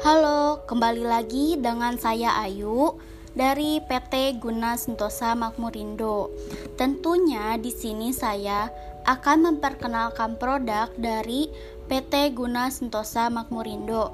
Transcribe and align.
Halo, 0.00 0.64
kembali 0.64 1.04
lagi 1.04 1.60
dengan 1.60 2.00
saya 2.00 2.32
Ayu 2.40 2.96
dari 3.36 3.76
PT 3.84 4.40
Guna 4.40 4.72
Sentosa 4.80 5.36
Makmurindo. 5.36 6.32
Tentunya 6.80 7.60
di 7.60 7.68
sini 7.68 8.16
saya 8.16 8.72
akan 9.04 9.52
memperkenalkan 9.52 10.40
produk 10.40 10.88
dari 10.96 11.52
PT 11.92 12.32
Guna 12.32 12.72
Sentosa 12.72 13.28
Makmurindo. 13.28 14.08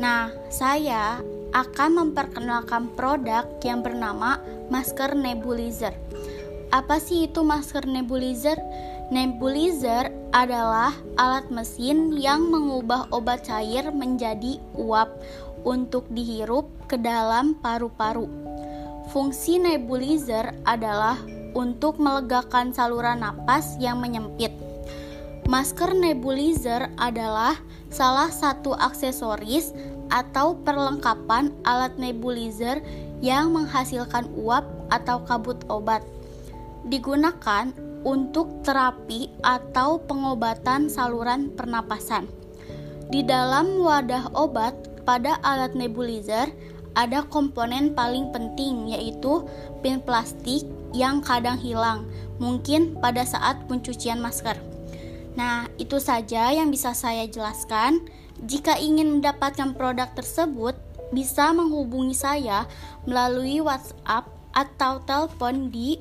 Nah, 0.00 0.32
saya 0.48 1.20
akan 1.52 1.90
memperkenalkan 2.08 2.96
produk 2.96 3.44
yang 3.60 3.84
bernama 3.84 4.40
masker 4.72 5.12
nebulizer. 5.12 5.92
Apa 6.72 6.96
sih 6.96 7.28
itu 7.28 7.44
masker 7.44 7.84
nebulizer? 7.84 8.56
Nebulizer 9.12 10.21
adalah 10.32 10.96
alat 11.20 11.52
mesin 11.52 12.16
yang 12.16 12.48
mengubah 12.48 13.12
obat 13.12 13.44
cair 13.44 13.92
menjadi 13.92 14.56
uap 14.74 15.12
untuk 15.62 16.08
dihirup 16.08 16.66
ke 16.88 16.96
dalam 16.96 17.54
paru-paru. 17.60 18.26
Fungsi 19.12 19.60
nebulizer 19.60 20.56
adalah 20.64 21.20
untuk 21.52 22.00
melegakan 22.00 22.72
saluran 22.72 23.20
napas 23.20 23.76
yang 23.76 24.00
menyempit. 24.00 24.56
Masker 25.44 25.92
nebulizer 25.92 26.88
adalah 26.96 27.60
salah 27.92 28.32
satu 28.32 28.72
aksesoris 28.72 29.76
atau 30.08 30.56
perlengkapan 30.64 31.52
alat 31.68 31.92
nebulizer 32.00 32.80
yang 33.20 33.52
menghasilkan 33.52 34.32
uap 34.32 34.64
atau 34.88 35.20
kabut 35.28 35.60
obat. 35.68 36.00
Digunakan 36.86 37.70
untuk 38.02 38.62
terapi 38.66 39.30
atau 39.46 40.02
pengobatan 40.02 40.90
saluran 40.90 41.54
pernapasan. 41.54 42.26
Di 43.12 43.22
dalam 43.22 43.78
wadah 43.78 44.32
obat 44.34 44.74
pada 45.06 45.38
alat 45.42 45.74
nebulizer 45.78 46.50
ada 46.92 47.24
komponen 47.24 47.96
paling 47.96 48.30
penting 48.34 48.92
yaitu 48.92 49.46
pin 49.80 50.02
plastik 50.02 50.66
yang 50.92 51.24
kadang 51.24 51.56
hilang, 51.56 52.04
mungkin 52.36 52.98
pada 53.00 53.24
saat 53.24 53.64
pencucian 53.64 54.20
masker. 54.20 54.60
Nah, 55.32 55.64
itu 55.80 55.96
saja 55.96 56.52
yang 56.52 56.68
bisa 56.68 56.92
saya 56.92 57.24
jelaskan. 57.24 58.04
Jika 58.44 58.76
ingin 58.76 59.20
mendapatkan 59.20 59.72
produk 59.72 60.12
tersebut, 60.12 60.76
bisa 61.14 61.52
menghubungi 61.56 62.12
saya 62.12 62.68
melalui 63.08 63.64
WhatsApp 63.64 64.28
atau 64.52 65.00
telepon 65.08 65.72
di 65.72 65.96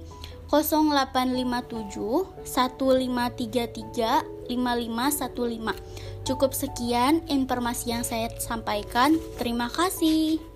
0857 0.51 2.43
1533 2.43 4.51
5515. 4.51 5.79
Cukup 6.27 6.51
sekian 6.53 7.23
informasi 7.31 7.95
yang 7.95 8.03
saya 8.03 8.27
sampaikan. 8.37 9.15
Terima 9.39 9.71
kasih. 9.71 10.50